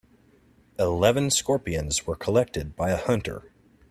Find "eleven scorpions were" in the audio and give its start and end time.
0.79-2.15